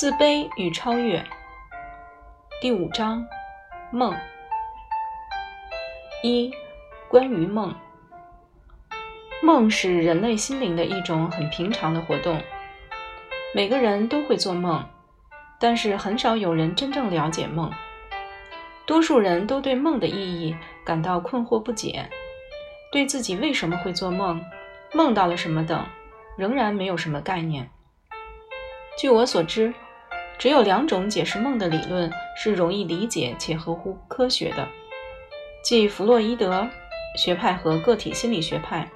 [0.00, 1.22] 自卑与超越。
[2.58, 3.28] 第五章，
[3.90, 4.16] 梦。
[6.22, 6.50] 一、
[7.06, 7.74] 关于梦。
[9.42, 12.42] 梦是人类心灵的一种很平常的活动，
[13.54, 14.82] 每个人都会做梦，
[15.58, 17.70] 但是很少有人真正了解梦。
[18.86, 22.08] 多数人都对梦的意义感到困惑不解，
[22.90, 24.42] 对自己为什么会做梦、
[24.94, 25.86] 梦到了什么等，
[26.38, 27.70] 仍然没有什么概念。
[28.98, 29.74] 据我所知，
[30.40, 34.66] 只有两种解释梦的理论是容易理解且合乎科学的，
[35.62, 36.66] 即弗洛伊德
[37.14, 38.88] 学派和个体心理学派。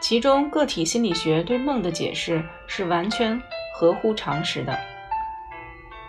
[0.00, 3.40] 其中，个体心理学对梦的解释是完全
[3.74, 4.78] 合乎常识的。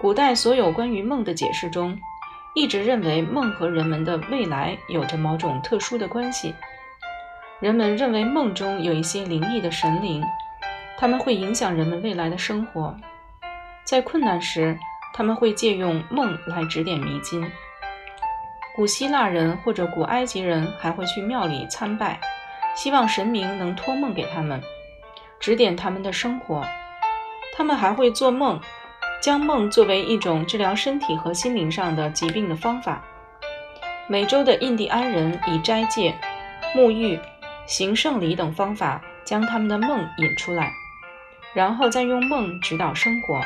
[0.01, 1.97] 古代所有关于梦的解释中，
[2.53, 6.53] 一直认为梦和人们的未来有着某种特殊的关系。
[7.61, 10.21] 人们认为梦中有一些灵异的神灵。
[10.97, 12.93] 他们会影响人们未来的生活，
[13.83, 14.77] 在困难时，
[15.13, 17.45] 他们会借用梦来指点迷津。
[18.75, 22.19] 古希腊人或者古埃及人还会去庙里参拜，
[22.75, 24.61] 希望神明能托梦给他们，
[25.39, 26.65] 指点他们的生活。
[27.53, 28.59] 他们还会做梦，
[29.21, 33.03] 将梦作为一种治疗身体和心灵上的疾病的方法。
[34.07, 36.15] 美洲的印第安人以斋戒、
[36.73, 37.19] 沐浴、
[37.65, 40.71] 行圣礼等方法，将他们的梦引出来。
[41.53, 43.41] 然后再用梦指导生活。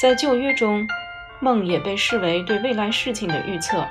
[0.00, 0.86] 在旧约中，
[1.40, 3.84] 梦也被视为对未来事情的预测。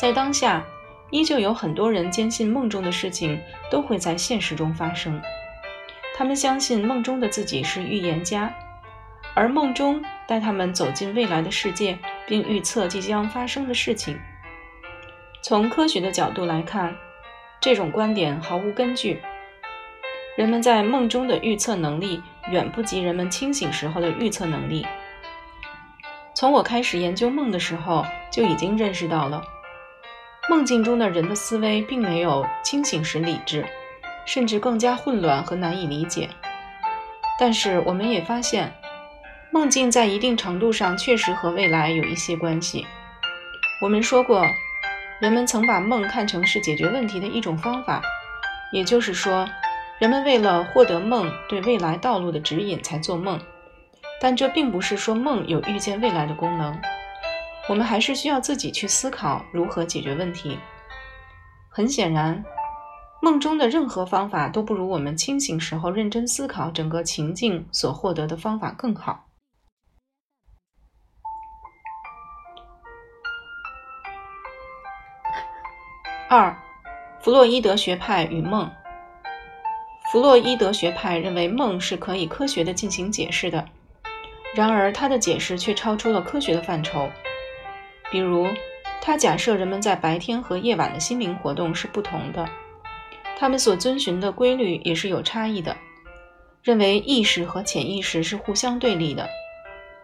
[0.00, 0.64] 在当下，
[1.10, 3.38] 依旧有很多人坚信梦中的事情
[3.70, 5.20] 都会在现实中发生。
[6.16, 8.50] 他们相信梦中的自己是预言家，
[9.34, 14.18] 而梦中带他们走进未来的世界，并预测即将发生的事情。
[15.42, 16.96] 从科学的角度来看，
[17.60, 19.20] 这种观点毫无根据。
[20.34, 24.86] 人们在梦中的预测能力远不及人们清醒时候的预测能力。
[26.34, 29.42] 从我开始研究梦的时候，就已经认识到了，
[30.48, 33.66] 梦境中的人的思维并没有清醒时理智，
[34.24, 36.30] 甚至更加混乱和难以理解。
[37.38, 38.72] 但是我们也发现，
[39.50, 42.86] 梦境在一定程度上确实和未来有一些关系。
[43.82, 44.46] 我们说过，
[45.20, 48.00] 人们曾把梦看成是解决问题的一种方法，
[48.72, 49.46] 也就是说。
[50.02, 53.40] 人们为了获得梦对未来道路的指引才做梦，
[54.20, 56.76] 但这并不是说梦有预见未来的功能。
[57.68, 60.58] 我们还是需要自己去思考如何解决问题。
[61.68, 62.44] 很显然，
[63.20, 69.26] 梦中的任何方法都不如我们清醒时候认真思考整个情境所获得的方法更好。
[76.28, 76.56] 二，
[77.20, 78.68] 弗洛伊德学派与梦。
[80.12, 83.66] 弗洛伊德学派认为梦是可以科学的进行解释的，
[84.54, 87.08] 然而他的解释却超出了科学的范畴。
[88.10, 88.46] 比如，
[89.00, 92.46] 他假设人们在白天和夜晚的心灵活动是不同的，
[93.38, 95.74] 他们所遵循的规律也是有差异的。
[96.62, 99.26] 认为意识和潜意识是互相对立的，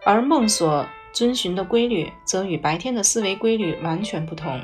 [0.03, 4.59] 而梦所遵循的规律则与白天的思维规律完全不同。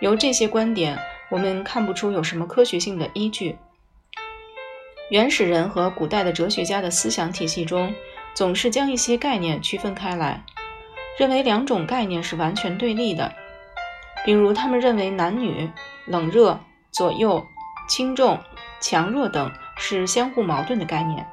[0.00, 0.98] 由这些观点，
[1.30, 3.58] 我们看不出有什么科学性的依据。
[5.10, 7.94] 原始人和古代的哲学家的思想体系中，
[8.32, 10.42] 总是将一些概念区分开来，
[11.18, 13.30] 认为两种概念是完全对立的。
[14.24, 15.70] 比如，他们认为男女、
[16.06, 16.58] 冷热、
[16.90, 17.46] 左右、
[17.86, 18.38] 轻重、
[18.80, 21.26] 强弱等是相互矛盾的概念，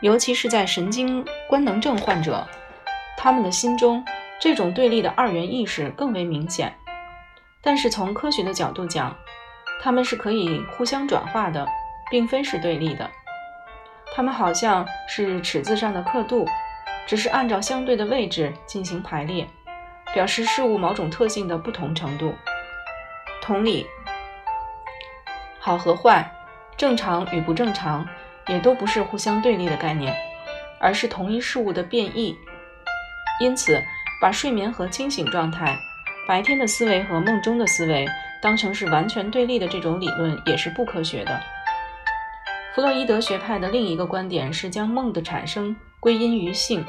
[0.00, 2.46] 尤其是在神经官能症患者，
[3.18, 4.04] 他们的心中
[4.40, 6.72] 这种对立的二元意识更为明显。
[7.60, 9.16] 但是，从科学的角度讲，
[9.82, 11.66] 他们是可以互相转化的。
[12.14, 13.10] 并非是对立的，
[14.14, 16.46] 它们好像是尺子上的刻度，
[17.08, 19.44] 只是按照相对的位置进行排列，
[20.12, 22.32] 表示事物某种特性的不同程度。
[23.42, 23.84] 同理，
[25.58, 26.30] 好和坏、
[26.76, 28.06] 正常与不正常，
[28.46, 30.14] 也都不是互相对立的概念，
[30.78, 32.38] 而是同一事物的变异。
[33.40, 33.82] 因此，
[34.20, 35.76] 把睡眠和清醒状态、
[36.28, 38.06] 白天的思维和梦中的思维
[38.40, 41.42] 当成是完全对立的这种理论，也是不科学的。
[42.74, 46.84] 弗洛伊德学派的另一个观点是将梦的产生归因于性，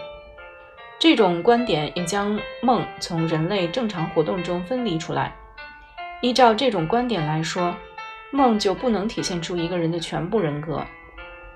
[0.97, 5.31] 这种观点也将梦从人类正常活动中分离出来。
[6.23, 7.75] 依照这种观点来说，
[8.31, 10.83] 梦就不能体现出一个人的全部人格，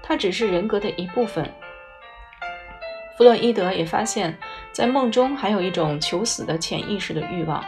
[0.04, 1.52] 它只是人格的一部分。
[3.18, 4.38] 弗洛伊德也发现，
[4.72, 7.66] 在梦中还有一种求死的潜意识的欲望，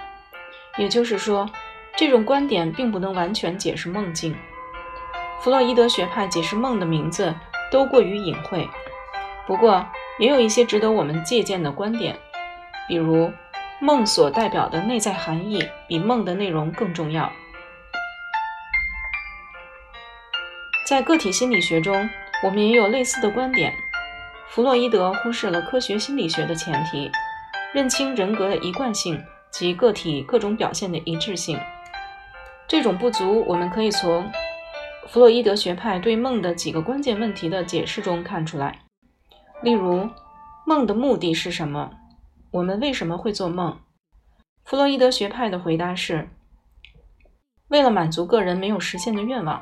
[0.78, 1.50] 也就是说，
[1.98, 4.36] 这种观点并不能完全解释梦境。
[5.42, 7.34] 弗洛伊德学派解释梦的名字
[7.72, 8.70] 都过于隐晦，
[9.48, 9.84] 不过
[10.20, 12.16] 也有一些值得我们借鉴的观点，
[12.88, 13.34] 比如
[13.80, 17.32] 梦所代表的内在含义比梦的内容更重要。
[20.86, 22.08] 在个体心理学中，
[22.44, 23.74] 我们也有类似的观点。
[24.48, 27.10] 弗洛伊德忽视了科学心理学的前提，
[27.74, 31.60] 认清人格的一贯性及个体各种表现的一致性。
[32.68, 34.30] 这种不足，我们可以从
[35.08, 38.80] 弗洛伊德学派对梦的几个关键问题的解释中看出来。
[39.62, 40.10] 例如，
[40.66, 41.92] 梦的目的是什么？
[42.52, 43.78] 我们为什么会做梦？
[44.64, 46.30] 弗洛伊德学派的回答是：
[47.68, 49.62] 为了满足个人没有实现的愿望。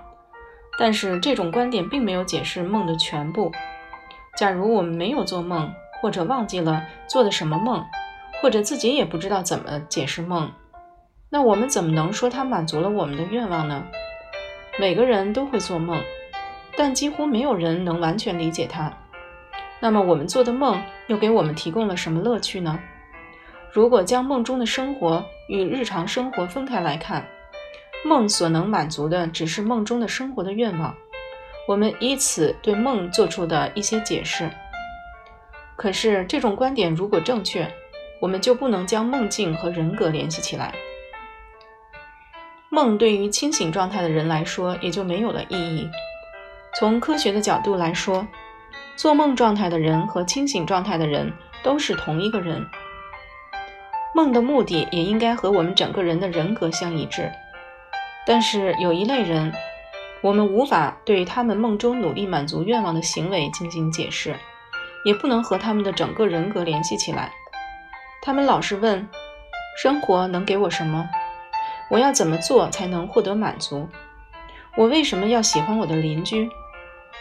[0.78, 3.52] 但是这种观点并没有解释梦的全部。
[4.38, 7.84] 假如我们没有做梦，或者忘记了做的什么梦，
[8.42, 10.50] 或者自己也不知道怎么解释梦，
[11.30, 13.84] 那我们怎么能说它满足了我们的愿望呢？
[14.80, 16.02] 每个人都会做梦，
[16.78, 18.90] 但几乎没有人能完全理解它。
[19.82, 22.80] 那么我们做的梦又给我们提供了什么乐趣呢？
[23.74, 27.28] 如果将梦中的生活与日常生活分开来看，
[28.06, 30.96] 梦所能满足的只是梦中的生活的愿望，
[31.68, 34.50] 我们以此对梦做出的一些解释。
[35.76, 37.70] 可是这种观点如果正确，
[38.22, 40.74] 我们就不能将梦境和人格联系起来。
[42.72, 45.90] 梦对于清醒状态的人来说也就没有了意义。
[46.78, 48.28] 从科学的角度来说，
[48.96, 51.34] 做梦状态的人和清醒状态的人
[51.64, 52.64] 都是同一个人。
[54.14, 57.32] 梦的目的也应该和我们整个人的人格相一致。
[58.28, 59.52] 但是有一类人，
[60.22, 64.36] 我们无法对他们梦中努力满足愿望的行为进行解释，
[65.06, 67.32] 也不能和他们的整个人格联系起来。
[68.22, 69.10] 他们老是问：
[69.82, 71.10] 生活能给我什么？
[71.90, 73.90] 我要怎么做才能获得满足？
[74.78, 76.50] 我为什么要喜欢我的邻居？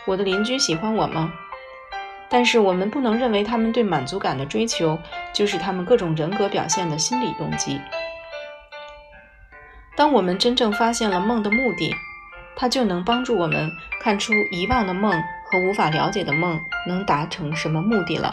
[0.04, 1.32] 我的邻居喜欢我吗？
[2.28, 4.98] 但是我们不能认为他们对满足感的追求
[5.32, 7.80] 就是他们各种人格表现的心理动机。
[9.96, 11.94] 当我们真正发现了梦的目的，
[12.54, 13.70] 它就能帮助我们
[14.02, 15.10] 看出遗忘的梦
[15.50, 18.30] 和无法了解的梦能达成什么目的了。